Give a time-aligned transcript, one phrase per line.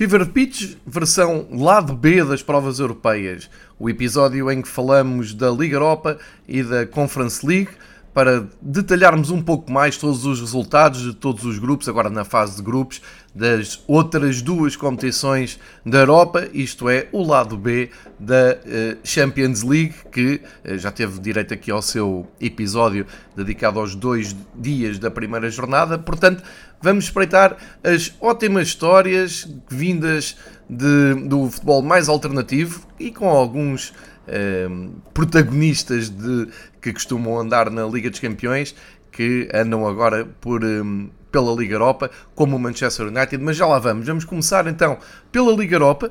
[0.00, 3.50] Fever Pitch, versão lado B das provas europeias.
[3.78, 6.16] O episódio em que falamos da Liga Europa
[6.48, 7.68] e da Conference League
[8.14, 12.56] para detalharmos um pouco mais todos os resultados de todos os grupos, agora na fase
[12.56, 13.02] de grupos,
[13.34, 19.94] das outras duas competições da Europa, isto é, o lado B da eh, Champions League,
[20.10, 23.06] que eh, já teve direito aqui ao seu episódio
[23.36, 25.98] dedicado aos dois dias da primeira jornada.
[25.98, 26.42] Portanto,
[26.82, 30.36] vamos espreitar as ótimas histórias vindas
[30.68, 33.92] de, do futebol mais alternativo e com alguns
[34.32, 36.46] Ehm, protagonistas de,
[36.80, 38.76] que costumam andar na Liga dos Campeões,
[39.10, 40.62] que andam agora por,
[41.30, 44.06] pela Liga Europa, como o Manchester United, mas já lá vamos.
[44.06, 44.98] Vamos começar então
[45.30, 46.10] pela Liga Europa.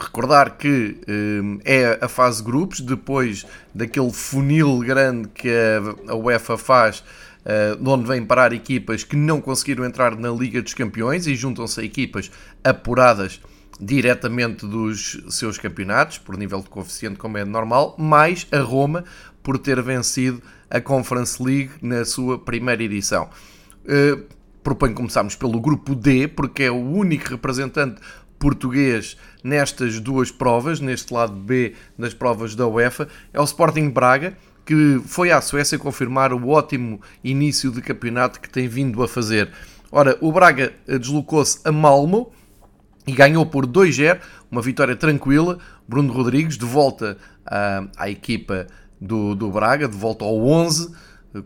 [0.00, 3.44] Recordar que ehm, é a fase grupos, depois
[3.74, 7.04] daquele funil grande que a, a UEFA faz,
[7.44, 11.34] uh, de onde vêm parar equipas que não conseguiram entrar na Liga dos Campeões e
[11.34, 12.30] juntam-se a equipas
[12.64, 13.40] apuradas
[13.78, 19.04] diretamente dos seus campeonatos, por nível de coeficiente, como é normal, mais a Roma
[19.42, 23.28] por ter vencido a Conference League na sua primeira edição.
[23.84, 24.24] Uh,
[24.66, 28.00] proponho começarmos pelo grupo D, porque é o único representante
[28.36, 34.36] português nestas duas provas, neste lado B das provas da UEFA, é o Sporting Braga,
[34.64, 39.52] que foi à Suécia confirmar o ótimo início de campeonato que tem vindo a fazer.
[39.92, 42.32] Ora, o Braga deslocou-se a Malmo,
[43.06, 44.18] e ganhou por 2-0,
[44.50, 45.60] uma vitória tranquila.
[45.86, 47.16] Bruno Rodrigues de volta
[47.46, 48.66] à, à equipa
[49.00, 50.92] do, do Braga, de volta ao 11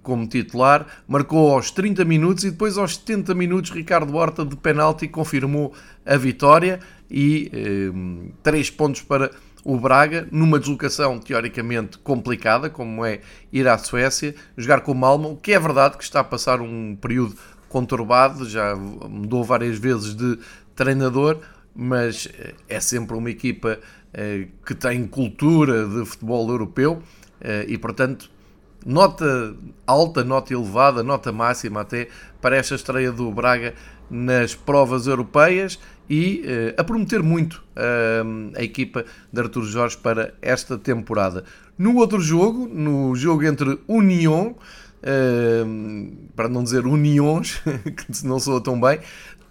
[0.03, 5.09] como titular, marcou aos 30 minutos e depois aos 70 minutos Ricardo Horta de penalti
[5.09, 5.73] confirmou
[6.05, 6.81] a vitória
[7.11, 9.31] e eh, 3 pontos para
[9.65, 13.21] o Braga numa deslocação teoricamente complicada, como é
[13.53, 16.97] ir à Suécia, jogar com o Malmo, que é verdade que está a passar um
[16.97, 17.37] período
[17.69, 20.39] conturbado, já mudou várias vezes de
[20.75, 21.39] treinador,
[21.75, 23.79] mas eh, é sempre uma equipa
[24.13, 27.03] eh, que tem cultura de futebol europeu
[27.41, 28.31] eh, e, portanto,
[28.85, 29.55] nota
[29.87, 32.09] alta, nota elevada, nota máxima até
[32.41, 33.75] para esta estreia do Braga
[34.11, 36.43] nas provas europeias e
[36.77, 37.63] a prometer muito
[38.57, 41.45] a equipa de Artur Jorge para esta temporada.
[41.79, 44.57] No outro jogo, no jogo entre União,
[46.35, 47.63] para não dizer Uniões,
[47.97, 48.99] que não soa tão bem,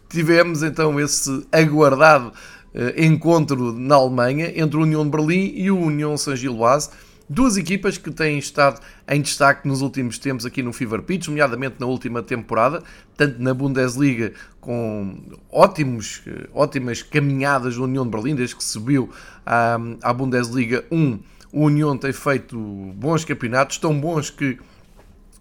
[0.09, 2.29] tivemos então esse aguardado
[2.73, 6.89] uh, encontro na Alemanha entre o União de Berlim e o União Saint-Gilloise.
[7.31, 11.75] Duas equipas que têm estado em destaque nos últimos tempos aqui no Fever Pitch, nomeadamente
[11.79, 12.81] na última temporada,
[13.15, 15.15] tanto na Bundesliga com
[15.51, 19.11] ótimos, eh, ótimas caminhadas do União de Berlim, desde que subiu
[19.45, 21.19] à, à Bundesliga 1.
[21.51, 22.57] O União tem feito
[22.95, 24.57] bons campeonatos, tão bons que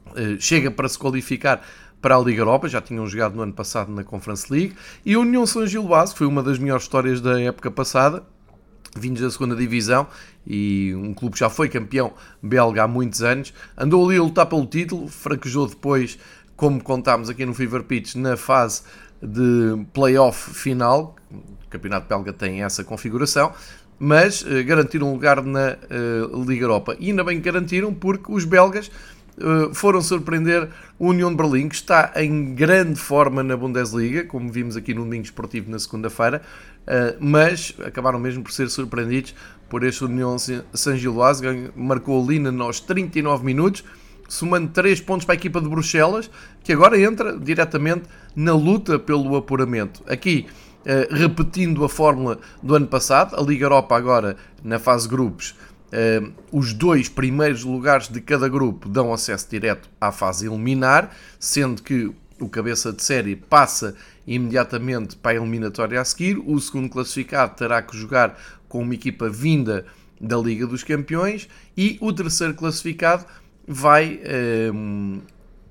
[0.09, 1.67] uh, chega para se qualificar
[2.03, 4.75] para a Liga Europa, já tinham jogado no ano passado na Conference League,
[5.07, 8.23] e a União São Gilbás, que foi uma das melhores histórias da época passada,
[8.97, 10.07] vindos da segunda divisão,
[10.49, 14.47] e um clube que já foi campeão belga há muitos anos, andou ali a lutar
[14.47, 16.19] pelo título, fraquejou depois,
[16.57, 18.83] como contámos aqui no Fever Pitch, na fase
[19.23, 23.53] de playoff final, o campeonato belga tem essa configuração,
[23.99, 26.97] mas uh, garantiram um lugar na uh, Liga Europa.
[26.99, 28.91] E ainda bem que garantiram, porque os belgas
[29.41, 34.51] eh, foram surpreender o União de Berlim, que está em grande forma na Bundesliga, como
[34.51, 36.43] vimos aqui no Domingo Esportivo na segunda-feira,
[36.87, 39.35] eh, mas acabaram mesmo por ser surpreendidos
[39.69, 41.43] por este União Saint-Gilloise,
[41.77, 43.85] marcou ali nos 39 minutos,
[44.29, 46.31] somando 3 pontos para a equipa de Bruxelas,
[46.63, 48.05] que agora entra diretamente
[48.35, 50.03] na luta pelo apuramento.
[50.07, 50.47] Aqui,
[50.85, 55.55] eh, repetindo a fórmula do ano passado, a Liga Europa agora na fase grupos
[55.89, 61.83] Uh, os dois primeiros lugares de cada grupo dão acesso direto à fase eliminar, sendo
[61.83, 63.95] que o cabeça de série passa
[64.27, 66.39] imediatamente para a eliminatória a seguir.
[66.47, 68.39] O segundo classificado terá que jogar
[68.69, 69.85] com uma equipa vinda
[70.21, 73.25] da Liga dos Campeões e o terceiro classificado
[73.67, 75.23] vai uh,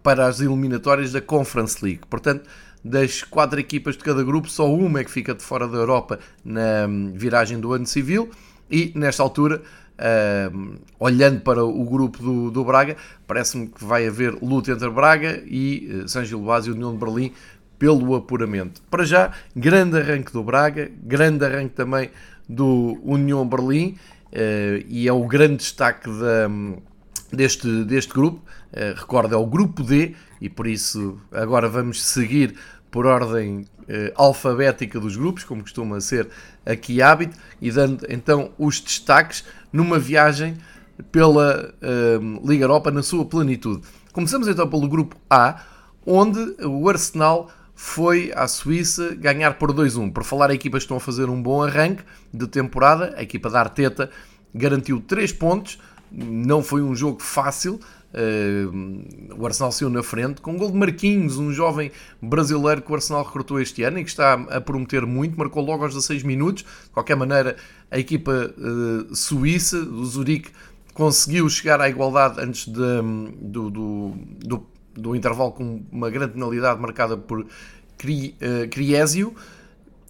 [0.02, 2.02] para as eliminatórias da Conference League.
[2.10, 2.48] Portanto,
[2.84, 6.20] das quatro equipas de cada grupo, só uma é que fica de fora da Europa
[6.44, 8.30] na hum, viragem do ano civil
[8.70, 9.62] e nesta altura
[9.98, 12.96] Uh, olhando para o grupo do, do Braga,
[13.26, 17.34] parece-me que vai haver luta entre Braga e uh, São Gilbás e União de Berlim
[17.80, 18.80] pelo apuramento.
[18.92, 22.12] Para já, grande arranque do Braga, grande arranque também
[22.48, 23.98] do União Berlim
[24.32, 26.50] uh, e é o grande destaque da,
[27.32, 28.42] deste, deste grupo.
[28.74, 32.56] Uh, é o grupo D e por isso agora vamos seguir
[32.90, 36.30] por ordem uh, alfabética dos grupos, como costuma ser
[36.66, 40.58] aqui hábito, e dando então os destaques numa viagem
[41.12, 41.76] pela
[42.44, 43.84] Liga Europa na sua plenitude.
[44.12, 45.62] Começamos então pelo grupo A,
[46.04, 50.12] onde o Arsenal foi à Suíça ganhar por 2-1.
[50.12, 52.02] Por falar, equipas estão a fazer um bom arranque
[52.34, 53.14] de temporada.
[53.16, 54.10] A equipa da Arteta
[54.52, 55.78] garantiu 3 pontos.
[56.12, 57.80] Não foi um jogo fácil.
[58.12, 62.92] Uh, o Arsenal saiu na frente com um gol de Marquinhos, um jovem brasileiro que
[62.92, 65.38] o Arsenal recrutou este ano e que está a prometer muito.
[65.38, 66.64] Marcou logo aos 16 minutos.
[66.64, 67.58] De qualquer maneira,
[67.92, 70.50] a equipa uh, suíça, do Zurique,
[70.96, 73.02] conseguiu chegar à igualdade antes de,
[73.40, 77.48] do, do, do do intervalo com uma grande penalidade marcada por uh,
[78.70, 79.36] Criésio.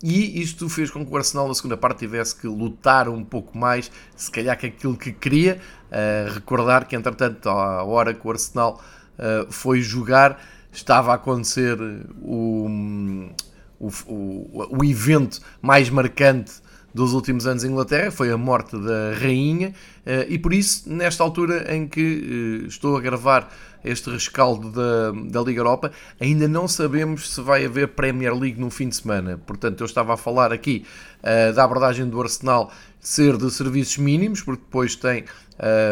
[0.03, 3.57] E isto fez com que o Arsenal na segunda parte tivesse que lutar um pouco
[3.57, 5.59] mais, se calhar que aquilo que queria.
[5.87, 8.81] Uh, recordar que, entretanto, à hora que o Arsenal
[9.17, 10.39] uh, foi jogar,
[10.71, 11.77] estava a acontecer
[12.21, 13.31] o,
[13.79, 16.61] o, o, o evento mais marcante
[16.97, 19.71] dos últimos anos em Inglaterra, foi a morte da rainha,
[20.03, 23.53] eh, e por isso, nesta altura em que eh, estou a gravar
[23.85, 28.71] este rescaldo da, da Liga Europa, ainda não sabemos se vai haver Premier League no
[28.71, 29.39] fim de semana.
[29.45, 30.83] Portanto, eu estava a falar aqui
[31.19, 35.23] uh, da abordagem do Arsenal ser de serviços mínimos, porque depois tem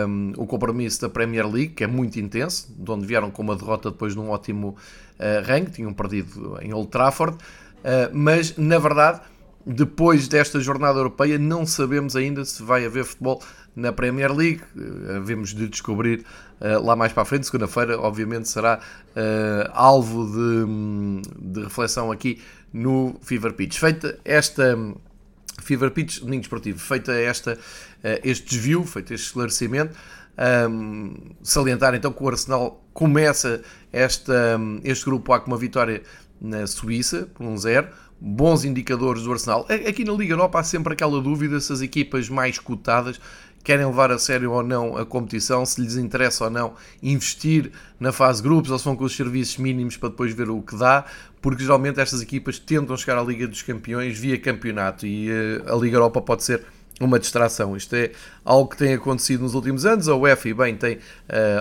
[0.08, 3.56] um, o compromisso da Premier League, que é muito intenso, de onde vieram com uma
[3.56, 4.70] derrota depois de um ótimo
[5.20, 9.22] uh, ranking, tinham perdido em Old Trafford, uh, mas na verdade
[9.66, 13.42] depois desta jornada europeia, não sabemos ainda se vai haver futebol
[13.76, 14.62] na Premier League.
[14.76, 16.24] Uh, havemos de descobrir
[16.62, 17.48] uh, lá mais para a frente.
[17.48, 22.42] Segunda-feira, obviamente, será uh, alvo de, de, reflexão aqui
[22.72, 23.78] no Fever Pitch.
[23.78, 24.78] Feita esta.
[25.64, 27.58] Fever Pitch, Ninho Esportivo, feita esta,
[28.24, 29.96] este desvio, feito este esclarecimento,
[30.70, 36.04] um, salientar então que o Arsenal começa esta, este grupo A com uma vitória
[36.42, 37.88] na Suíça, por um zero
[38.28, 39.68] bons indicadores do Arsenal.
[39.88, 43.22] Aqui na Liga Europa há sempre aquela dúvida se as equipas mais cotadas
[43.64, 46.74] querem levar a sério ou não a competição, se lhes interessa ou não
[47.04, 50.60] investir na fase grupos ou se vão com os serviços mínimos para depois ver o
[50.60, 51.06] que dá,
[51.40, 55.76] porque geralmente estas equipas tentam chegar à Liga dos Campeões via campeonato e eh, a
[55.76, 56.64] Liga Europa pode ser
[57.00, 57.78] uma distração.
[57.78, 58.12] Isto é
[58.44, 60.08] algo que tem acontecido nos últimos anos.
[60.08, 61.00] A UEFA, bem, tem uh,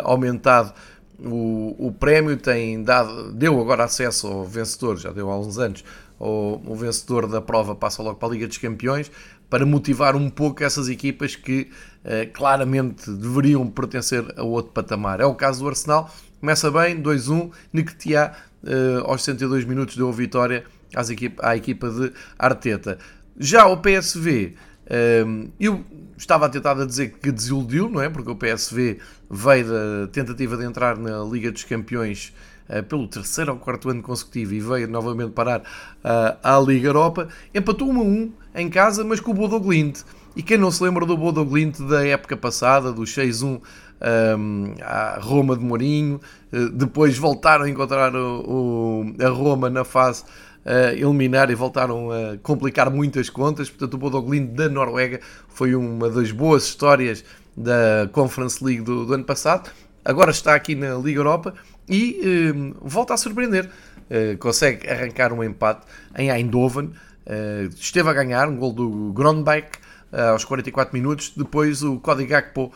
[0.05, 0.73] aumentado
[1.19, 5.85] o, o prémio, tem dado, deu agora acesso ao vencedor, já deu há uns anos,
[6.25, 9.11] o, o vencedor da prova passa logo para a Liga dos Campeões,
[9.51, 11.71] para motivar um pouco essas equipas que
[12.05, 15.21] uh, claramente deveriam pertencer a outro patamar.
[15.21, 16.11] É o caso do Arsenal,
[16.41, 18.33] começa bem, 2-1, Nketiah
[18.63, 22.99] uh, aos 102 minutos deu a vitória às equipa, à equipa de Arteta.
[23.39, 24.55] Já o PSV,
[24.87, 25.25] eh,
[25.59, 25.85] eu
[26.17, 28.09] estava tentado a dizer que desiludiu, não é?
[28.09, 28.99] Porque o PSV
[29.29, 32.33] veio da tentativa de entrar na Liga dos Campeões
[32.89, 37.91] pelo terceiro ou quarto ano consecutivo e veio novamente parar uh, à Liga Europa, empatou
[37.91, 40.03] 1 a 1 em casa, mas com o Bodo Glint.
[40.37, 43.61] E quem não se lembra do Bodo Glint da época passada, do 6-1 um,
[44.01, 46.21] ehm, à Roma de Mourinho,
[46.53, 50.25] uh, depois voltaram a encontrar o, o, a Roma na fase
[50.65, 53.69] uh, eliminar e voltaram a complicar muitas contas.
[53.71, 57.25] Portanto, o Bodo Glint da Noruega foi uma das boas histórias
[57.57, 59.71] da Conference League do, do ano passado.
[60.05, 61.55] Agora está aqui na Liga Europa
[61.89, 62.21] e
[62.53, 63.71] uh, volta a surpreender.
[64.11, 66.93] Uh, consegue arrancar um empate em Eindhoven.
[67.27, 69.79] Uh, esteve a ganhar um gol do Grondbeck
[70.13, 71.33] aos 44 minutos.
[71.35, 72.73] Depois o Cody Gakpo,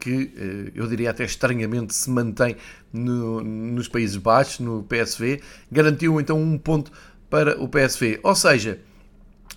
[0.00, 2.56] que eu diria até estranhamente se mantém
[2.92, 6.90] no, nos Países Baixos, no PSV, garantiu então um ponto
[7.30, 8.18] para o PSV.
[8.24, 8.80] Ou seja,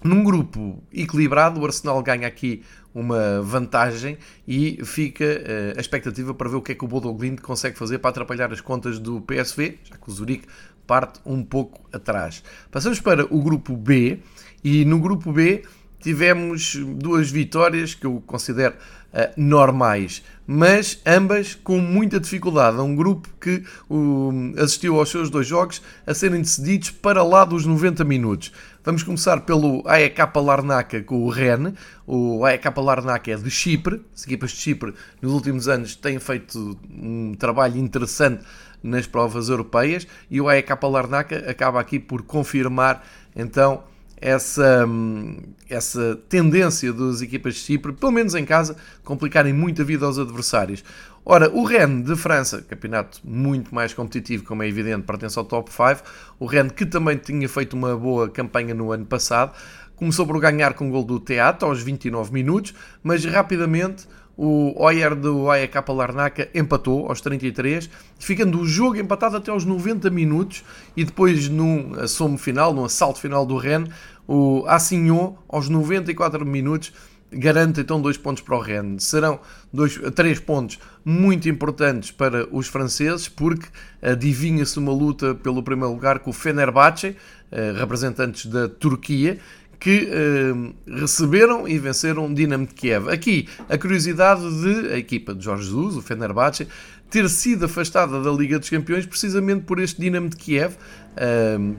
[0.03, 6.49] num grupo equilibrado, o Arsenal ganha aqui uma vantagem e fica uh, a expectativa para
[6.49, 9.21] ver o que é que o Bodo Glimt consegue fazer para atrapalhar as contas do
[9.21, 10.47] PSV, já que o Zurique
[10.87, 12.43] parte um pouco atrás.
[12.71, 14.19] Passamos para o grupo B
[14.63, 15.63] e no grupo B
[15.99, 22.77] tivemos duas vitórias que eu considero uh, normais, mas ambas com muita dificuldade.
[22.77, 27.43] É um grupo que uh, assistiu aos seus dois jogos a serem decididos para lá
[27.43, 28.51] dos 90 minutos.
[28.86, 31.74] Vamos começar pelo AEK Larnaca com o Ren.
[32.06, 34.00] O AEK Larnaca é de Chipre.
[34.13, 38.46] As equipas de Chipre nos últimos anos têm feito um trabalho interessante
[38.84, 43.04] nas provas europeias e o AEK Larnaca acaba aqui por confirmar
[43.36, 43.84] então
[44.22, 44.88] essa,
[45.68, 50.20] essa tendência das equipas de Chipre, pelo menos em casa, complicarem muito a vida aos
[50.20, 50.84] adversários.
[51.27, 55.72] Ora, o Rennes de França, campeonato muito mais competitivo, como é evidente, pertence ao top
[55.72, 56.03] 5.
[56.39, 59.53] O Rennes, que também tinha feito uma boa campanha no ano passado,
[59.96, 65.15] começou por ganhar com o gol do Teatro aos 29 minutos, mas rapidamente o Oyer
[65.15, 67.89] do AEK Larnaca empatou aos 33,
[68.20, 70.63] ficando o jogo empatado até aos 90 minutos
[70.96, 73.89] e depois num assomo final, num assalto final do Rennes,
[74.27, 76.94] o Assignon aos 94 minutos
[77.36, 79.04] garante então dois pontos para o Rennes.
[79.04, 79.39] Serão
[79.72, 83.68] dois, três pontos muito importantes para os franceses, porque
[84.01, 87.15] adivinha-se uma luta pelo primeiro lugar com o Fenerbahçe,
[87.77, 89.38] representantes da Turquia,
[89.80, 90.10] que
[90.88, 93.10] receberam e venceram o Dinamo de Kiev.
[93.10, 96.68] Aqui, a curiosidade de a equipa de Jorge Jesus, o Fenerbahçe,
[97.10, 100.75] ter sido afastada da Liga dos Campeões precisamente por este Dinamo de Kiev,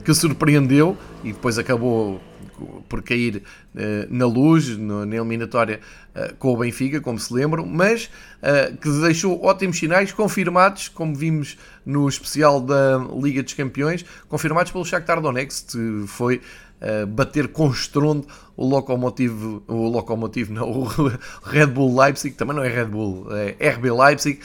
[0.05, 2.21] que surpreendeu e depois acabou
[2.87, 3.43] por cair
[4.09, 5.79] na luz, na eliminatória
[6.39, 8.09] com o Benfica, como se lembram, mas
[8.81, 14.83] que deixou ótimos sinais confirmados, como vimos no especial da Liga dos Campeões, confirmados pelo
[14.83, 16.41] Shakhtar Donetsk, que foi
[17.09, 20.87] bater com estrondo o Lokomotiv, o Lokomotiv não, o
[21.43, 24.39] Red Bull Leipzig, também não é Red Bull, é RB Leipzig,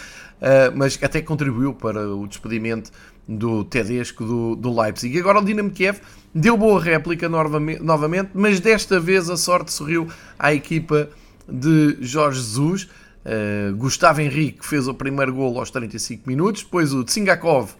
[0.75, 2.91] mas até contribuiu para o despedimento
[3.27, 5.17] do Tedesco do, do Leipzig.
[5.17, 6.01] E agora o Dinamo Kiev
[6.35, 10.09] deu boa réplica novamente, mas desta vez a sorte sorriu
[10.39, 11.09] à equipa
[11.49, 12.89] de Jorge Jesus.
[13.25, 17.71] Uh, Gustavo Henrique fez o primeiro gol aos 35 minutos, depois o Tsingakov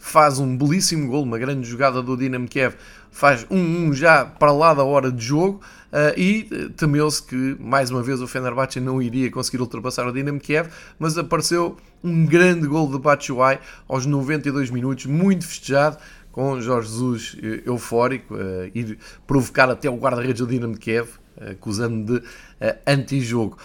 [0.00, 2.74] faz um belíssimo gol, uma grande jogada do Dinamo Kiev,
[3.10, 5.60] faz 1-1 já para lá da hora de jogo
[5.92, 10.12] uh, e eh, temeu-se que mais uma vez o Fenerbahçe não iria conseguir ultrapassar o
[10.12, 15.98] Dinamo Kiev, mas apareceu um grande gol de Batshuayi aos 92 minutos, muito festejado,
[16.32, 21.08] com Jorge Jesus eh, eufórico, uh, ir provocar até o guarda-redes do Dinamo Kiev,
[21.40, 23.56] acusando de uh, anti-jogo.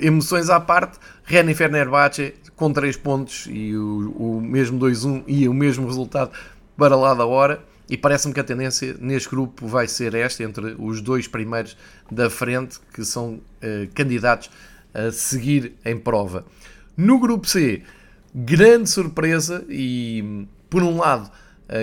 [0.00, 5.54] Emoções à parte, René Fenerbahçe com 3 pontos e o, o mesmo 2-1 e o
[5.54, 6.30] mesmo resultado
[6.76, 7.62] para lá da hora.
[7.88, 11.76] E parece-me que a tendência neste grupo vai ser esta, entre os dois primeiros
[12.10, 13.40] da frente, que são
[13.94, 14.50] candidatos
[14.92, 16.44] a seguir em prova.
[16.96, 17.82] No grupo C,
[18.34, 21.30] grande surpresa e, por um lado,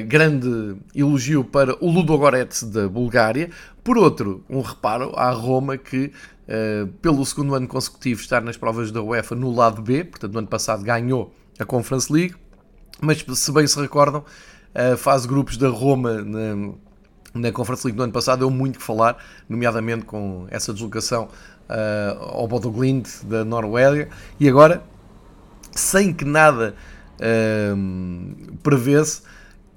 [0.07, 3.49] grande elogio para o Ludogorets da Bulgária,
[3.83, 6.11] por outro, um reparo à Roma que,
[6.47, 10.39] uh, pelo segundo ano consecutivo, está nas provas da UEFA no lado B, portanto, no
[10.39, 12.33] ano passado ganhou a Conference League,
[13.01, 14.23] mas se bem se recordam,
[14.73, 16.73] a fase grupos da Roma na,
[17.33, 19.17] na Conference League do ano passado deu muito que falar,
[19.49, 21.27] nomeadamente com essa deslocação
[21.69, 24.07] uh, ao Bodoglind da Noruega,
[24.39, 24.81] e agora,
[25.71, 26.73] sem que nada
[27.19, 29.21] uh, prevê-se,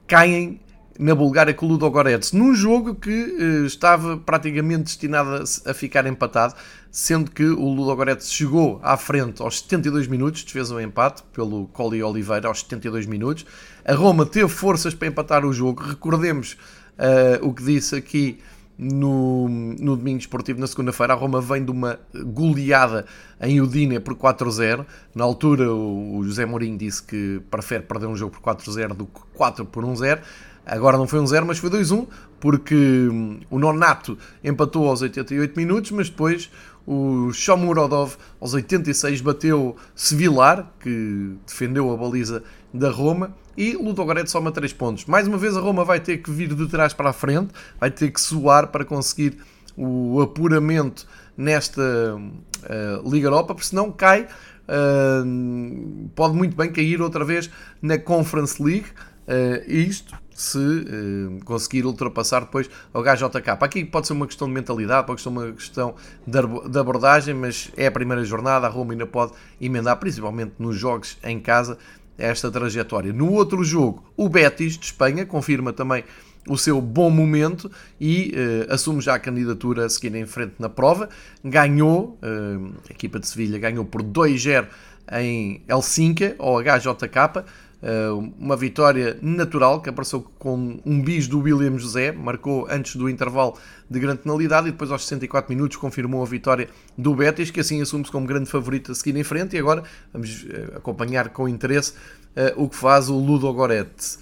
[0.06, 0.60] caem
[0.98, 6.06] na Bulgária com o Ludogorets, num jogo que uh, estava praticamente destinado a, a, ficar
[6.06, 6.54] empatado,
[6.90, 12.02] sendo que o Ludogorets chegou à frente aos 72 minutos, fez um empate pelo Coli
[12.02, 13.44] Oliveira aos 72 minutos.
[13.84, 15.82] A Roma teve forças para empatar o jogo.
[15.82, 16.56] Recordemos
[16.98, 18.38] uh, o que disse aqui
[18.78, 21.14] no, no domingo esportivo na segunda-feira.
[21.14, 23.06] A Roma vem de uma goleada
[23.40, 24.85] em Udine por 4-0.
[25.14, 29.21] Na altura, o, José Mourinho disse que prefere perder um jogo por 4-0 do que
[29.35, 30.21] 4 por 1-0.
[30.66, 32.09] Agora não foi um 0, mas foi 2-1,
[32.40, 36.50] porque hum, o Nonato empatou aos 88 minutos, mas depois
[36.85, 42.42] o Shomurodov aos 86 bateu Sevilar, que defendeu a baliza
[42.75, 45.04] da Roma, e Ludogorets soma 3 pontos.
[45.06, 47.90] Mais uma vez a Roma vai ter que vir de trás para a frente, vai
[47.90, 49.38] ter que suar para conseguir
[49.76, 57.25] o apuramento nesta uh, Liga Europa, porque senão cai, uh, pode muito bem cair outra
[57.25, 57.50] vez
[57.82, 58.86] na Conference League,
[59.28, 63.50] uh, isto se uh, conseguir ultrapassar depois o HJK.
[63.60, 65.94] Aqui pode ser uma questão de mentalidade, pode ser uma questão
[66.26, 71.16] de abordagem, mas é a primeira jornada, a Roma ainda pode emendar, principalmente nos jogos
[71.25, 71.78] em casa,
[72.18, 73.12] esta trajetória.
[73.12, 76.04] No outro jogo, o Betis de Espanha confirma também
[76.49, 77.70] o seu bom momento
[78.00, 78.32] e
[78.68, 81.08] uh, assume já a candidatura a seguir em frente na prova.
[81.44, 84.66] Ganhou, uh, a equipa de Sevilha ganhou por 2-0
[85.12, 87.44] em Helsinki, ao HJK.
[87.83, 93.09] Eh, uma vitória natural que apareceu com um bis do William José, marcou antes do
[93.09, 93.54] intervalo
[93.88, 97.83] de grande penalidade e depois aos 64 minutos confirmou a vitória do Betis, que assim
[97.83, 101.92] assume-se como grande favorito a seguir em frente e agora vamos eh, acompanhar com interesse
[101.92, 104.21] uh, o que faz o Ludo Goretz.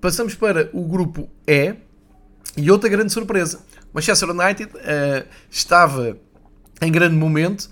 [0.00, 1.74] Passamos para o grupo E
[2.56, 3.60] e outra grande surpresa.
[3.92, 4.70] Manchester United
[5.50, 6.16] estava
[6.80, 7.70] em grande momento,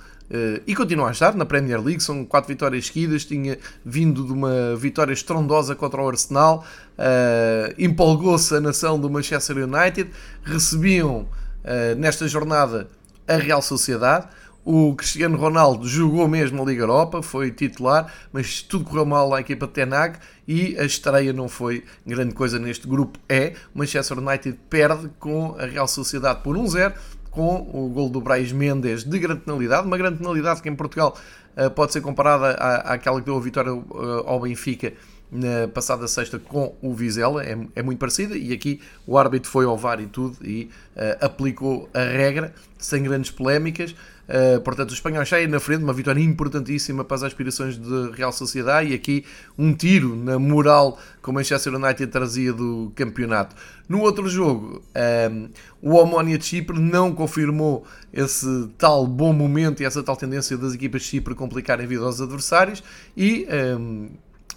[0.66, 4.76] e continua a estar na Premier League, são quatro vitórias seguidas, tinha vindo de uma
[4.76, 6.64] vitória estrondosa contra o Arsenal,
[6.96, 10.10] uh, empolgou-se a nação do Manchester United,
[10.44, 12.88] recebiam uh, nesta jornada
[13.26, 14.28] a Real Sociedade,
[14.64, 19.40] o Cristiano Ronaldo jogou mesmo a Liga Europa, foi titular, mas tudo correu mal à
[19.40, 23.54] equipa de Tenag e a estreia não foi grande coisa neste grupo E.
[23.74, 26.92] O Manchester United perde com a Real Sociedade por 1-0
[27.30, 31.16] com o gol do Brais Mendes de grande penalidade, uma grande penalidade que em Portugal
[31.56, 34.92] uh, pode ser comparada à, àquela que deu a vitória uh, ao Benfica
[35.30, 39.64] na passada sexta com o Vizela, é, é muito parecida, e aqui o árbitro foi
[39.64, 43.94] ao VAR e tudo e uh, aplicou a regra sem grandes polémicas.
[44.28, 48.32] Uh, portanto, os espanhóis saem na frente, uma vitória importantíssima para as aspirações de Real
[48.32, 49.24] Sociedade e aqui
[49.58, 53.56] um tiro na moral que o Manchester United trazia do campeonato.
[53.88, 55.48] No outro jogo, um, ehm,
[55.82, 60.74] o Omonia de Chipre não confirmou esse tal bom momento e essa tal tendência das
[60.74, 62.84] equipas de Chipre complicarem a vida aos adversários
[63.16, 64.10] e um,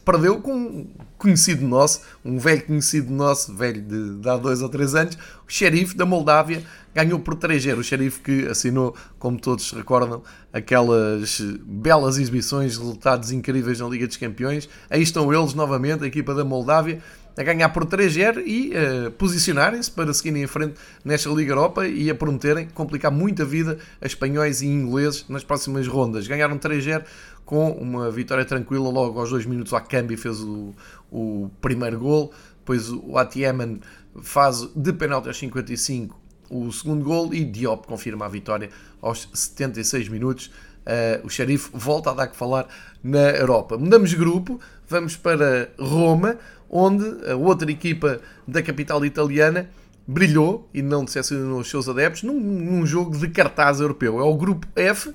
[0.04, 4.70] perdeu com um conhecido nosso, um velho conhecido nosso, velho de, de há dois ou
[4.70, 5.18] três anos,
[5.48, 7.78] o xerife da Moldávia, ganhou por 3-0.
[7.78, 14.18] O xerife que assinou, como todos recordam, aquelas belas exibições, resultados incríveis na Liga dos
[14.18, 14.70] Campeões.
[14.90, 17.02] Aí estão eles novamente, a equipa da Moldávia,
[17.36, 22.10] a ganhar por 3-0 e uh, posicionarem-se para seguirem em frente nesta Liga Europa e
[22.10, 26.28] a prometerem complicar muito a vida a espanhóis e ingleses nas próximas rondas.
[26.28, 27.04] Ganharam 3-0
[27.46, 29.72] com uma vitória tranquila logo aos 2 minutos.
[29.72, 30.74] O Akambi fez o,
[31.12, 33.80] o primeiro gol, depois o Atieman
[34.22, 36.24] faz de penalti aos 55
[36.54, 38.70] o segundo gol e Diop confirma a vitória
[39.02, 40.52] aos 76 minutos.
[40.84, 42.68] Uh, o Xerife volta a dar que falar
[43.02, 43.78] na Europa.
[43.78, 46.38] Mudamos de grupo, vamos para Roma,
[46.76, 49.70] onde a outra equipa da capital italiana
[50.08, 54.20] brilhou e não decepcionou os seus adeptos num, num, jogo de cartaz europeu.
[54.20, 55.14] É o grupo F uh,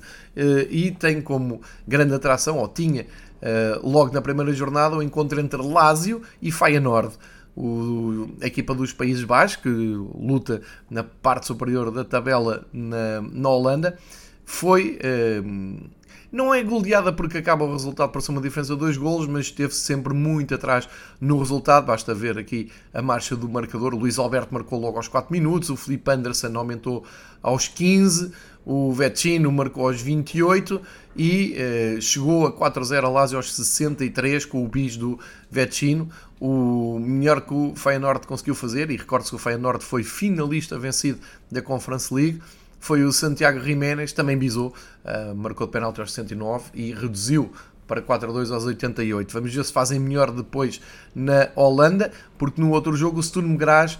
[0.69, 5.61] e tem como grande atração, ou tinha uh, logo na primeira jornada, o encontro entre
[5.61, 7.13] Lazio e Feyenoord.
[7.57, 13.49] O, a equipa dos Países Baixos, que luta na parte superior da tabela na, na
[13.49, 13.97] Holanda,
[14.45, 15.89] foi uh,
[16.31, 19.45] não é goleada porque acaba o resultado por ser uma diferença de dois golos, mas
[19.45, 20.87] esteve sempre muito atrás
[21.19, 21.87] no resultado.
[21.87, 23.93] Basta ver aqui a marcha do marcador.
[23.93, 27.03] O Luís Alberto marcou logo aos 4 minutos, o Felipe Anderson aumentou
[27.41, 28.31] aos 15,
[28.65, 30.81] o Vecino marcou aos 28
[31.17, 36.09] e eh, chegou a 4-0 a Lazio aos 63 com o bis do Vecino.
[36.39, 41.19] O melhor que o Feyenoord conseguiu fazer, e recorde-se que o Feyenoord foi finalista vencido
[41.51, 42.39] da Conference League,
[42.79, 47.51] foi o Santiago Jiménez, também bisou, uh, marcou de penalti aos 69 e reduziu
[47.87, 49.33] para 4 a 2 aos 88.
[49.33, 50.79] Vamos ver se fazem melhor depois
[51.13, 53.97] na Holanda, porque no outro jogo o Sturm Graz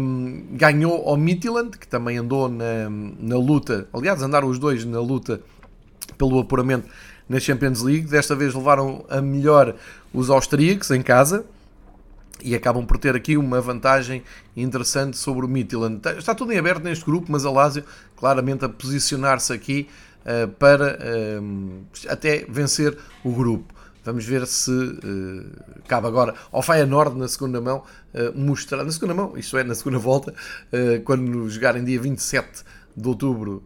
[0.00, 2.88] um, ganhou ao Midtjylland, que também andou na,
[3.20, 5.40] na luta, aliás andaram os dois na luta
[6.18, 6.88] pelo apuramento
[7.28, 9.74] na Champions League, desta vez levaram a melhor
[10.12, 11.44] os austríacos em casa,
[12.40, 14.22] e acabam por ter aqui uma vantagem
[14.56, 16.00] interessante sobre o Midtjylland.
[16.16, 17.84] Está tudo em aberto neste grupo, mas a Lazio
[18.16, 19.88] claramente a posicionar-se aqui
[20.22, 23.72] uh, para uh, até vencer o grupo.
[24.04, 29.14] Vamos ver se uh, cabe agora ao Feyenoord na segunda mão uh, mostrar, na segunda
[29.14, 30.34] mão, isto é, na segunda volta,
[31.04, 32.64] quando jogarem dia 27
[32.96, 33.62] de outubro,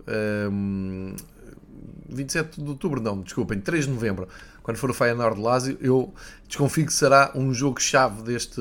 [2.08, 4.28] 27 de outubro não, desculpem, 3 de novembro,
[4.62, 6.12] quando for o Feyenoord Lazio, eu
[6.46, 8.60] desconfio que será um jogo-chave deste,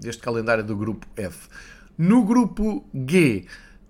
[0.00, 1.48] deste calendário do grupo F.
[1.96, 3.46] No grupo G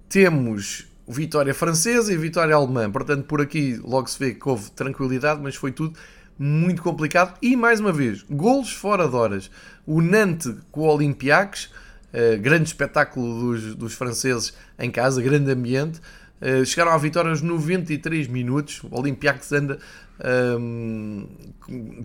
[0.08, 5.40] temos vitória francesa e vitória alemã, portanto por aqui logo se vê que houve tranquilidade,
[5.40, 5.96] mas foi tudo
[6.38, 9.50] muito complicado e mais uma vez, golos fora de horas.
[9.86, 11.70] O Nantes com o Olympiacos,
[12.12, 16.00] uh, grande espetáculo dos, dos franceses em casa, grande ambiente.
[16.40, 18.82] Uh, chegaram à vitória aos 93 minutos.
[18.84, 19.78] O Olympiacos anda
[20.58, 21.26] um,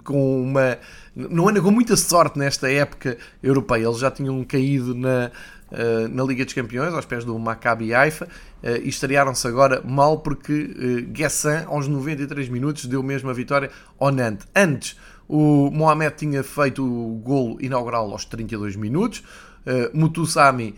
[0.04, 0.78] com uma.
[1.16, 3.86] Não anda com muita sorte nesta época europeia.
[3.86, 5.32] Eles já tinham caído na,
[5.72, 10.20] uh, na Liga dos Campeões, aos pés do Maccabi Haifa, uh, e estrearam-se agora mal
[10.20, 14.48] porque uh, Guessin, aos 93 minutos, deu mesmo a vitória ao Nantes.
[14.56, 19.24] Antes, o Mohamed tinha feito o golo inaugural aos 32 minutos.
[19.66, 20.76] Uh, Mutusami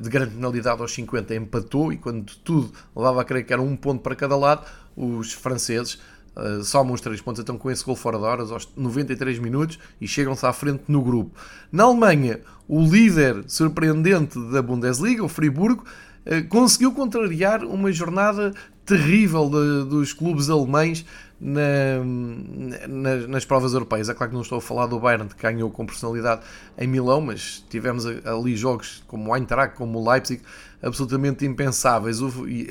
[0.00, 3.74] de grande penalidade aos 50 empatou e quando tudo levava a crer que era um
[3.76, 5.98] ponto para cada lado, os franceses
[6.36, 9.78] uh, somam os 3 pontos, então com esse gol fora de horas aos 93 minutos
[10.00, 11.38] e chegam-se à frente no grupo.
[11.70, 15.84] Na Alemanha, o líder surpreendente da Bundesliga, o Friburgo,
[16.26, 18.52] uh, conseguiu contrariar uma jornada
[18.84, 21.04] terrível de, dos clubes alemães
[21.40, 22.02] na,
[22.88, 24.08] na, nas provas europeias.
[24.08, 26.42] É claro que não estou a falar do Bayern, que ganhou com personalidade
[26.78, 30.42] em Milão, mas tivemos ali jogos como o Eintracht, como o Leipzig,
[30.84, 32.18] absolutamente impensáveis.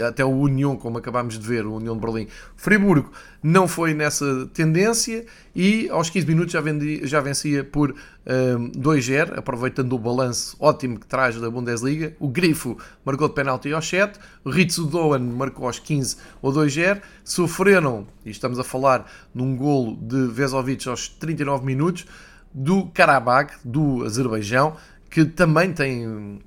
[0.08, 2.28] Até o União, como acabámos de ver, o União de Berlim.
[2.56, 8.72] Friburgo não foi nessa tendência e aos 15 minutos já, vendi, já vencia por um,
[8.72, 12.16] 2-0, aproveitando o balanço ótimo que traz da Bundesliga.
[12.20, 17.02] O Grifo marcou de penalti aos 7, o Ritsu Doan marcou aos 15 ou 2-0.
[17.24, 22.06] Sofreram, e estamos a falar num golo de Vezovic aos 39 minutos,
[22.54, 24.76] do Karabakh, do Azerbaijão,
[25.14, 26.42] que também tem uh,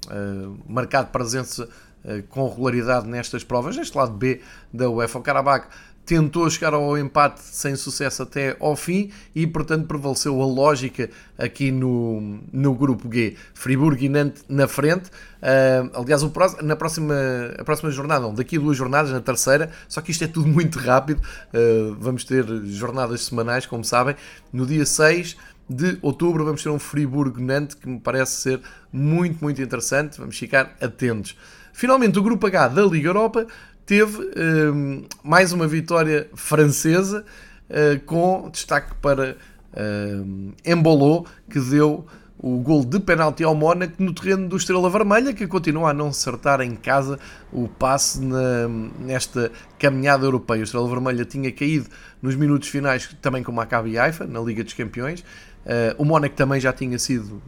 [0.69, 1.69] marcado presença
[2.05, 4.41] uh, com regularidade nestas provas, neste lado B
[4.73, 5.21] da UEFA.
[5.21, 5.69] O Karabakh
[6.05, 11.71] tentou chegar ao empate sem sucesso até ao fim e, portanto, prevaleceu a lógica aqui
[11.71, 13.37] no, no grupo G.
[13.55, 15.11] Friburgo e Nantes na frente.
[15.41, 17.15] Uh, aliás, o na próxima,
[17.57, 20.49] a próxima jornada, não, daqui a duas jornadas, na terceira, só que isto é tudo
[20.49, 21.23] muito rápido.
[21.55, 24.17] Uh, vamos ter jornadas semanais, como sabem.
[24.53, 25.37] No dia 6
[25.69, 28.61] de outubro vamos ter um Friburgo-Nantes que me parece ser
[28.93, 30.19] muito, muito interessante.
[30.19, 31.37] Vamos ficar atentos.
[31.73, 33.47] Finalmente, o grupo H da Liga Europa
[33.85, 37.25] teve uh, mais uma vitória francesa
[37.69, 39.37] uh, com destaque para
[39.73, 42.07] uh, Embolou, que deu
[42.39, 46.09] o gol de penalti ao Mónaco no terreno do Estrela Vermelha, que continua a não
[46.09, 47.19] acertar em casa
[47.53, 50.61] o passe na, nesta caminhada europeia.
[50.61, 51.89] O Estrela Vermelha tinha caído
[52.21, 55.25] nos minutos finais também com o Maccabi Haifa, na Liga dos Campeões.
[55.67, 57.43] Uh, o Mónaco também já tinha sido uh,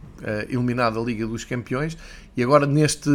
[0.49, 1.97] eliminado da Liga dos Campeões
[2.39, 3.09] e agora, neste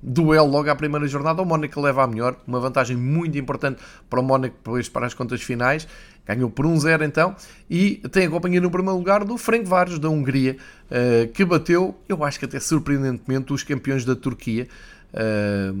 [0.00, 2.36] duelo, logo à primeira jornada, o Mónaco leva a melhor.
[2.46, 5.88] Uma vantagem muito importante para o Mónaco depois para as contas finais.
[6.24, 7.34] Ganhou por 1-0 então.
[7.68, 10.56] E tem a companhia no primeiro lugar do Frank Vares, da Hungria,
[10.88, 14.68] eh, que bateu, eu acho que até surpreendentemente, os campeões da Turquia.
[15.12, 15.72] Eh,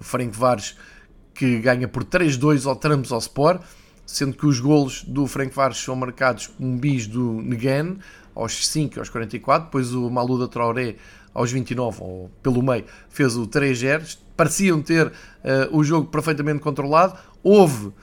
[0.00, 0.76] Frank Vares
[1.32, 3.60] que ganha por 3-2 ao Trabzonspor,
[4.04, 7.96] sendo que os golos do Frank Vares são marcados um bis do Negan
[8.34, 10.96] aos 5 aos 44, depois o Maluda Traoré
[11.32, 14.18] aos 29, ou pelo meio, fez o 3-0.
[14.36, 15.12] Pareciam ter uh,
[15.70, 17.18] o jogo perfeitamente controlado.
[17.42, 17.94] Houve uh,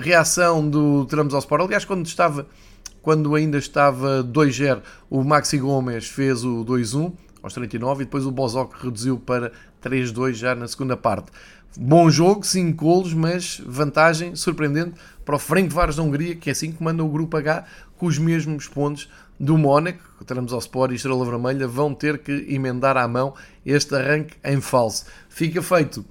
[0.00, 1.60] reação do Trabzonspor.
[1.60, 2.46] Aliás, quando estava
[3.02, 8.30] quando ainda estava 2-0, o Maxi Gomes fez o 2-1 aos 39 e depois o
[8.30, 11.30] Bozok reduziu para 3-2 já na segunda parte.
[11.78, 16.52] Bom jogo, 5 golos, mas vantagem surpreendente para o Frank Vares da Hungria, que é
[16.52, 17.64] assim que manda o grupo H
[17.96, 19.08] com os mesmos pontos
[19.40, 19.98] do Mónaco,
[20.58, 25.06] Sport e Estrela Vermelha, vão ter que emendar à mão este arranque em falso.
[25.30, 26.04] Fica feito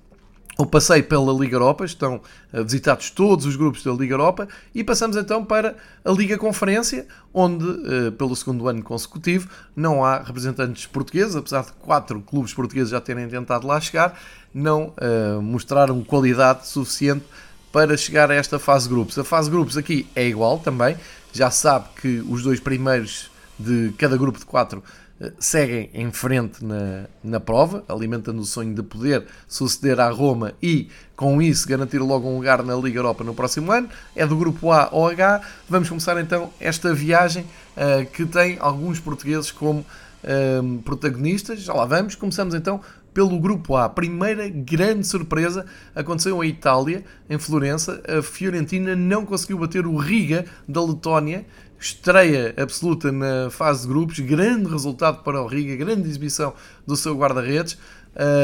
[0.57, 2.19] o passeio pela Liga Europa, estão
[2.51, 7.07] eh, visitados todos os grupos da Liga Europa e passamos então para a Liga Conferência,
[7.33, 12.89] onde, eh, pelo segundo ano consecutivo, não há representantes portugueses, apesar de quatro clubes portugueses
[12.89, 14.19] já terem tentado lá chegar,
[14.53, 17.23] não uh, mostraram qualidade suficiente
[17.71, 19.17] para chegar a esta fase grupos.
[19.17, 20.97] A fase grupos aqui é igual também,
[21.33, 24.83] já sabe que os dois primeiros de cada grupo de quatro
[25.21, 30.53] eh, seguem em frente na, na prova, alimentando o sonho de poder suceder à Roma
[30.63, 33.89] e, com isso, garantir logo um lugar na Liga Europa no próximo ano.
[34.15, 35.41] É do grupo A ao H.
[35.67, 37.43] Vamos começar então esta viagem
[37.75, 41.59] uh, que tem alguns portugueses como uh, protagonistas.
[41.59, 42.15] Já lá vamos.
[42.15, 42.79] Começamos então
[43.13, 43.89] pelo grupo A.
[43.89, 48.01] Primeira grande surpresa aconteceu em Itália, em Florença.
[48.07, 51.45] A Fiorentina não conseguiu bater o Riga da Letónia.
[51.79, 56.53] Estreia absoluta na fase de grupos, grande resultado para o Riga, grande exibição
[56.85, 57.77] do seu guarda-redes.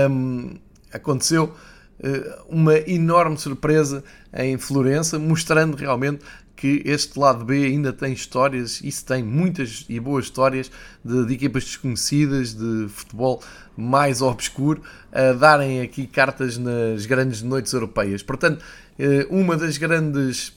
[0.09, 0.55] Um,
[0.93, 1.53] aconteceu
[1.99, 6.23] uh, uma enorme surpresa em Florença, mostrando realmente
[6.55, 10.71] que este lado B ainda tem histórias, e se tem muitas e boas histórias
[11.03, 13.43] de, de, equipas desconhecidas, de futebol
[13.75, 18.23] mais obscuro, a darem aqui cartas nas grandes noites europeias.
[18.23, 18.63] Portanto,
[18.97, 20.53] eh, uma das grandes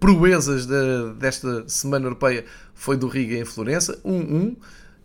[0.00, 4.56] proezas de, desta Semana Europeia foi do Riga em Florença, 1-1.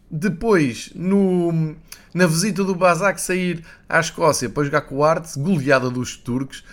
[0.10, 1.76] Depois, no,
[2.14, 6.64] na visita do Basak sair à Escócia para jogar com o Arte, goleada dos turcos,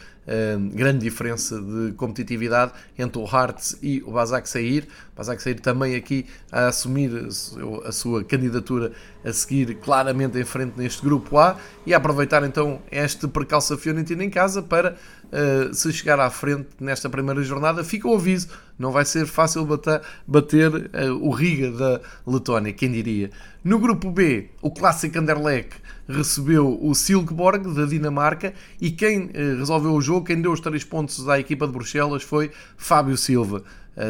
[0.75, 4.87] grande diferença de competitividade entre o Hearts e o Basak Sair.
[5.19, 7.11] Basak Sair também aqui a assumir
[7.85, 8.93] a sua candidatura
[9.25, 14.25] a seguir claramente em frente neste grupo A e a aproveitar então este percalço Fiorentina
[14.25, 17.83] em casa para uh, se chegar à frente nesta primeira jornada.
[17.83, 22.93] Fica o aviso, não vai ser fácil bater, bater uh, o Riga da Letónia, quem
[22.93, 23.31] diria.
[23.65, 25.75] No grupo B, o clássico Anderlecht
[26.09, 30.83] recebeu o Silkeborg da Dinamarca e quem eh, resolveu o jogo, quem deu os três
[30.83, 33.63] pontos à equipa de Bruxelas foi Fábio Silva.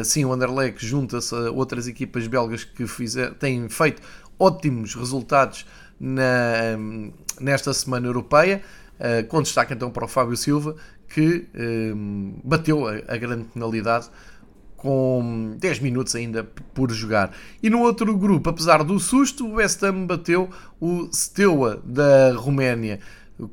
[0.03, 4.01] Sim, o Anderlecht junta-se a outras equipas belgas que fizer, têm feito
[4.39, 5.65] ótimos resultados
[5.99, 6.77] na,
[7.39, 8.61] nesta semana europeia,
[8.99, 10.75] eh, com destaque então para o Fábio Silva,
[11.09, 11.93] que eh,
[12.43, 14.09] bateu a, grande penalidade
[14.77, 17.31] com 10 minutos ainda por jogar.
[17.61, 20.49] E no outro grupo, apesar do susto, o West Ham bateu
[20.79, 22.99] o Steaua da Roménia.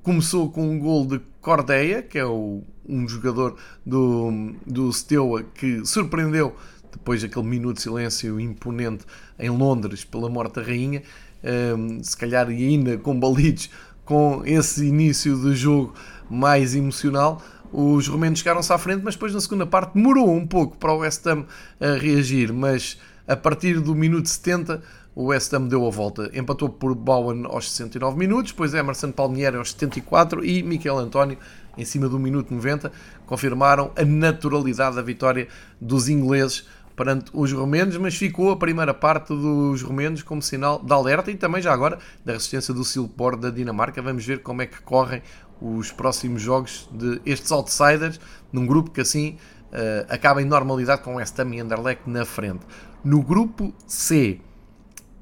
[0.02, 3.54] Começou com um gol de Cordeia, que é o, um jogador
[3.86, 6.56] do, do Steaua que surpreendeu
[6.90, 9.04] depois daquele minuto de silêncio imponente
[9.38, 11.04] em Londres pela morte da rainha.
[11.44, 13.70] Um, se calhar ainda com balidos
[14.04, 15.94] com esse início de jogo
[16.28, 17.40] mais emocional,
[17.72, 20.98] os romenos chegaram-se à frente, mas depois na segunda parte demorou um pouco para o
[20.98, 21.46] West Ham
[21.78, 24.82] a reagir, mas a partir do minuto 70
[25.16, 26.30] o West Ham deu a volta.
[26.34, 31.38] Empatou por Bowen aos 69 minutos, depois Emerson Palmieri aos 74 e Miquel António
[31.76, 32.92] em cima do minuto 90,
[33.26, 35.48] confirmaram a naturalidade da vitória
[35.80, 40.92] dos ingleses perante os romenos, mas ficou a primeira parte dos romenos como sinal de
[40.92, 44.00] alerta e também já agora da resistência do Silkeborg da Dinamarca.
[44.00, 45.22] Vamos ver como é que correm
[45.60, 48.18] os próximos jogos de estes outsiders,
[48.50, 49.36] num grupo que assim
[49.72, 52.60] uh, acaba em normalidade com West Ham e Anderlecht na frente.
[53.04, 54.40] No grupo C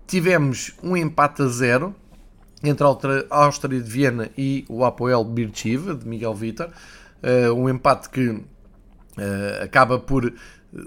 [0.07, 1.95] tivemos um empate a zero
[2.63, 6.71] entre a Áustria de Viena e o Apoel Birchiva de Miguel Vitor.
[7.23, 8.45] Uh, um empate que uh,
[9.63, 10.33] acaba por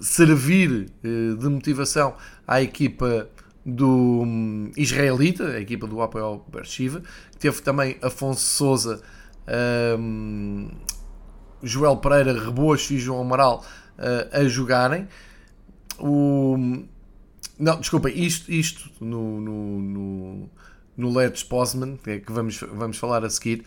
[0.02, 2.16] servir uh, de motivação
[2.48, 3.30] à equipa
[3.66, 7.02] do um, israelita, a equipa do Apoel Beersheba,
[7.40, 9.02] teve também Afonso Souza,
[10.00, 10.70] um,
[11.62, 13.66] Joel Pereira, Rebocho e João Amaral
[14.32, 15.08] a jogarem.
[16.00, 16.86] O,
[17.60, 20.50] não, desculpa, isto, isto no, no, no,
[20.96, 23.64] no Let's Posman, que, é que vamos, vamos falar a seguir,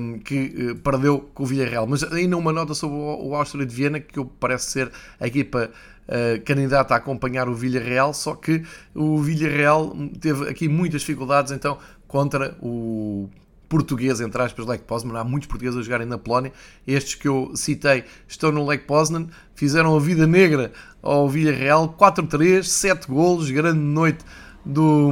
[0.00, 1.86] um, que uh, perdeu com o Villarreal.
[1.86, 5.70] Mas ainda uma nota sobre o, o Áustria de Viena, que parece ser a equipa
[6.08, 8.62] uh, candidata a acompanhar o Villarreal, só que
[8.94, 13.28] o Villarreal teve aqui muitas dificuldades então contra o
[13.74, 15.18] português, entre aspas, Lech Poznan.
[15.18, 16.52] Há muitos portugueses a jogarem na Polónia.
[16.86, 22.62] Estes que eu citei estão no Lech Poznan, fizeram a vida negra ao Villarreal, 4-3,
[22.62, 24.24] 7 golos, grande noite
[24.64, 25.10] do,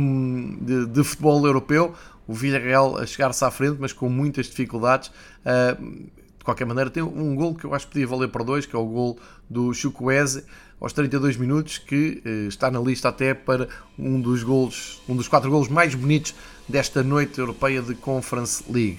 [0.61, 1.93] de, de futebol europeu.
[2.25, 5.09] O Villarreal a chegar-se à frente, mas com muitas dificuldades.
[5.09, 8.65] Uh, de qualquer maneira, tem um gol que eu acho que podia valer por dois,
[8.65, 9.19] que é o gol
[9.51, 10.45] do Chukwueze
[10.83, 15.29] aos 32 minutos, que uh, está na lista até para um dos golos, um dos
[15.29, 16.35] quatro golos mais bonitos
[16.69, 18.99] desta noite europeia de Conference League.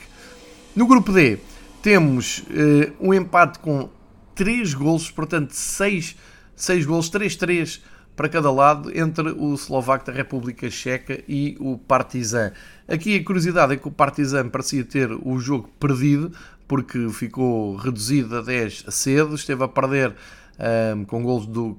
[0.74, 1.40] No grupo D
[1.82, 3.90] temos uh, um empate com
[4.34, 6.16] 3 golos, portanto 6,
[6.56, 7.82] 6 golos, 3-3
[8.16, 12.54] para cada lado entre o Eslovaco da República Checa e o Partizan.
[12.88, 16.32] Aqui a curiosidade é que o Partizan parecia ter o jogo perdido
[16.66, 20.16] porque ficou reduzido a 10 cedo, esteve a perder
[20.60, 21.78] um, com gols do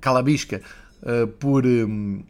[0.00, 0.60] Calabisca
[1.02, 2.22] uh, por um,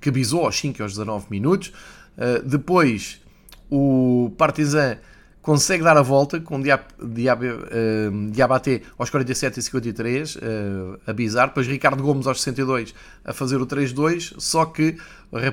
[0.00, 1.72] que bisou aos 5 e aos 19 minutos.
[2.16, 3.20] Uh, depois
[3.70, 4.98] o Partizan
[5.46, 10.40] consegue dar a volta com Diab, Diab, uh, Diabaté aos 47 e 53 uh,
[11.06, 12.92] a bizar, depois Ricardo Gomes aos 62
[13.24, 14.96] a fazer o 3-2, só que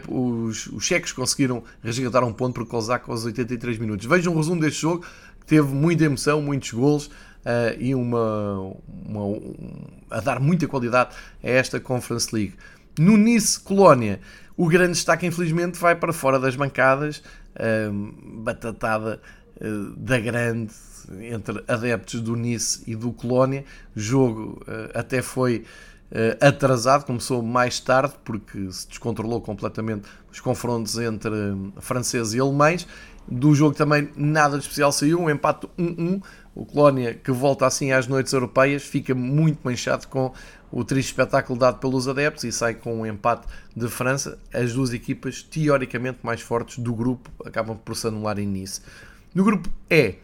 [0.07, 4.07] os, os cheques conseguiram resgatar um ponto por Kozak aos 83 minutos.
[4.07, 5.05] Vejam um resumo deste jogo,
[5.39, 7.11] que teve muita emoção, muitos gols
[7.43, 8.73] uh, e uma,
[9.05, 9.53] uma um,
[10.09, 12.55] a dar muita qualidade a esta Conference League.
[12.97, 14.19] No Nice Colónia,
[14.55, 17.23] o grande destaque infelizmente vai para fora das bancadas,
[18.43, 19.19] batatada
[19.59, 20.73] uh, da grande
[21.21, 23.65] entre adeptos do Nice e do Colónia.
[23.95, 25.65] Jogo uh, até foi
[26.39, 31.33] atrasado, começou mais tarde porque se descontrolou completamente os confrontos entre
[31.79, 32.85] franceses e alemães
[33.27, 36.21] do jogo também nada de especial saiu, um empate 1-1.
[36.55, 40.31] O Colónia, que volta assim às noites europeias, fica muito manchado com
[40.71, 44.37] o triste espetáculo dado pelos adeptos e sai com um empate de França.
[44.53, 48.81] As duas equipas, teoricamente mais fortes do grupo, acabam por se anular em Nice.
[49.33, 50.15] No grupo E,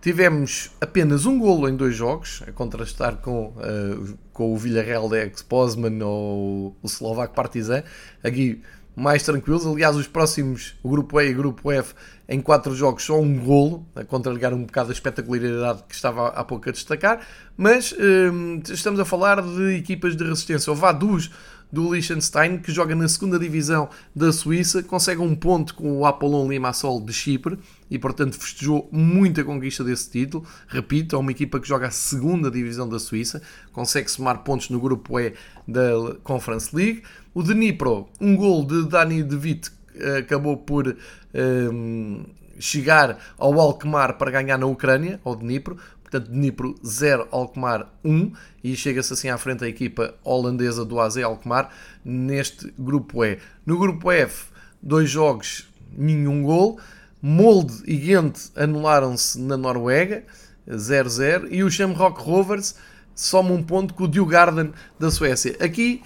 [0.00, 5.26] tivemos apenas um golo em dois jogos, a contrastar com, uh, com o Villarreal de
[5.26, 7.82] Exposman ou o Slovaco Partizan.
[8.22, 8.62] Aqui
[8.98, 9.66] mais tranquilos.
[9.66, 11.94] Aliás, os próximos, o grupo E e o grupo F,
[12.28, 16.44] em quatro jogos, só um golo, a contrariar um bocado a espetacularidade que estava há
[16.44, 17.20] pouco a destacar.
[17.56, 20.70] Mas hum, estamos a falar de equipas de resistência.
[20.70, 21.30] Houve duas
[21.70, 26.48] do Liechtenstein, que joga na segunda divisão da Suíça, consegue um ponto com o Apollon
[26.48, 27.58] Limassol de Chipre
[27.90, 30.46] e, portanto, festejou muito a conquista desse título.
[30.66, 34.80] Repito, é uma equipa que joga a segunda divisão da Suíça, consegue somar pontos no
[34.80, 35.34] grupo E
[35.66, 37.02] da Conference League.
[37.34, 40.96] O Dnipro, um gol de Dani De Witt, eh, acabou por
[41.34, 42.24] um,
[42.58, 45.76] chegar ao Alkmaar para ganhar na Ucrânia, ao Dnipro.
[46.10, 48.32] Portanto, Dnipro 0, Alkmaar 1
[48.64, 51.70] e chega-se assim à frente a equipa holandesa do AZ Alkmaar
[52.02, 53.38] neste grupo E.
[53.66, 54.46] No grupo F,
[54.82, 56.80] dois jogos, nenhum gol.
[57.20, 60.24] Molde e Ghent anularam-se na Noruega,
[60.68, 62.76] 0-0, e o Shamrock Rovers
[63.14, 65.56] soma um ponto com o Djurgården da Suécia.
[65.60, 66.00] Aqui,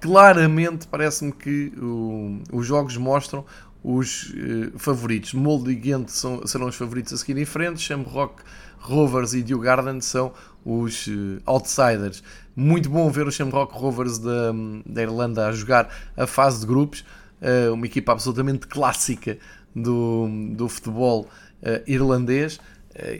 [0.00, 3.44] claramente, parece-me que o, os jogos mostram
[3.82, 5.32] os uh, favoritos.
[5.34, 8.42] Molde e Ghent são, serão os favoritos a seguir em frente, Shamrock
[8.78, 10.32] Rovers e Djurgården são
[10.64, 12.22] os uh, outsiders.
[12.54, 14.52] Muito bom ver o Shamrock Rovers da,
[14.84, 17.04] da Irlanda a jogar a fase de grupos,
[17.40, 19.38] uh, uma equipa absolutamente clássica
[19.74, 21.28] do, do futebol
[21.62, 22.60] uh, irlandês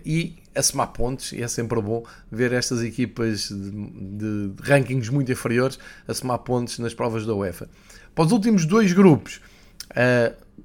[0.05, 5.11] e a somar pontos, e é sempre bom ver estas equipas de, de, de rankings
[5.11, 7.71] muito inferiores a somar pontos nas provas da UEFA.
[8.15, 9.41] Para os últimos dois grupos,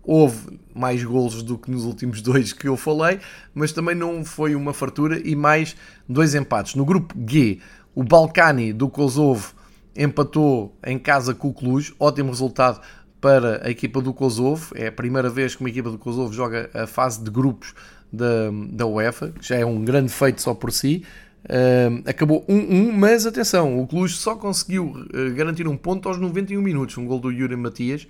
[0.03, 3.19] houve mais golos do que nos últimos dois que eu falei,
[3.53, 5.75] mas também não foi uma fartura e mais
[6.07, 6.75] dois empates.
[6.75, 7.59] No grupo G,
[7.93, 9.53] o Balcani do Kosovo
[9.95, 12.79] empatou em casa com o Cluj, ótimo resultado
[13.19, 14.71] para a equipa do Kosovo.
[14.75, 17.73] É a primeira vez que uma equipa do Kosovo joga a fase de grupos
[18.11, 21.03] da, da UEFA, que já é um grande feito só por si.
[21.45, 26.61] Uh, acabou 1-1, mas atenção, o Cluj só conseguiu uh, garantir um ponto aos 91
[26.61, 28.05] minutos, um gol do Yuri Matias,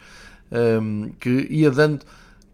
[0.52, 2.06] um, que ia dando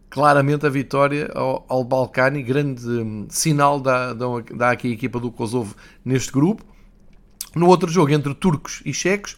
[0.09, 5.31] claramente a vitória ao, ao Balcani, grande um, sinal da, da, aqui a equipa do
[5.31, 5.75] Kosovo
[6.05, 6.63] neste grupo.
[7.55, 9.37] No outro jogo, entre turcos e checos,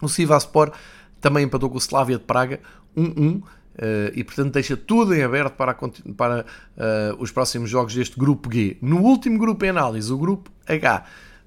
[0.00, 0.72] o Sivaspor
[1.20, 2.60] também empatou com o Slavia de Praga
[2.96, 3.42] 1-1.
[3.78, 8.52] Uh, e portanto deixa tudo em aberto para, para uh, os próximos jogos deste grupo
[8.52, 8.76] G.
[8.82, 11.04] No último grupo em análise, o grupo H,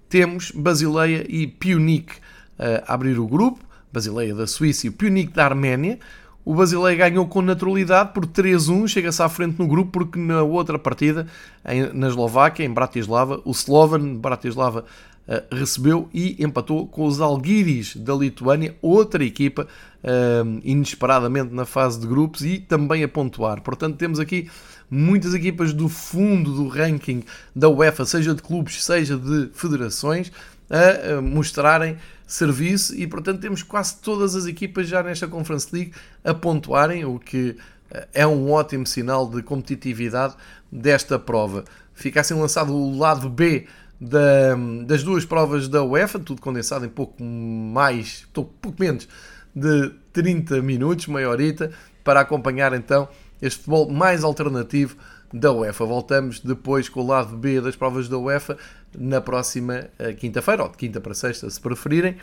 [0.08, 3.60] temos Basileia e Punic uh, a abrir o grupo,
[3.92, 6.00] Basileia da Suíça e o Punic da Arménia.
[6.44, 10.80] O Basileia ganhou com naturalidade por 3-1, chega-se à frente no grupo, porque na outra
[10.80, 11.28] partida,
[11.66, 14.84] em, na Eslováquia, em Bratislava, o Slovan Bratislava
[15.28, 19.68] uh, recebeu e empatou com os Algiris da Lituânia, outra equipa
[20.04, 23.62] uh, inesperadamente na fase de grupos e também a pontuar.
[23.62, 24.50] Portanto, temos aqui
[24.92, 27.24] muitas equipas do fundo do ranking
[27.56, 30.32] da UEFA, seja de clubes, seja de federações,
[30.72, 35.92] a mostrarem serviço e, portanto, temos quase todas as equipas já nesta Conference League
[36.24, 37.58] a pontuarem, o que
[37.92, 40.36] eh, é um ótimo sinal de competitividade
[40.72, 41.66] desta prova.
[41.94, 43.68] Fica assim lançado o lado B
[44.00, 44.56] da,
[44.86, 49.10] das duas provas da UEFA, tudo condensado em pouco mais, pouco menos
[49.54, 53.10] de 30 minutos, meia horita, para acompanhar então
[53.42, 54.96] este futebol mais alternativo
[55.34, 55.86] da UEFA.
[55.86, 58.58] Voltamos depois com o lado B das provas da UEFA
[58.98, 62.18] na próxima eh, quinta-feira, ou de quinta para sexta, se preferirem.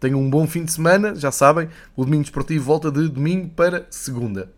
[0.00, 3.86] Tenham um bom fim de semana, já sabem, o Domingo Esportivo volta de domingo para
[3.90, 4.50] segunda.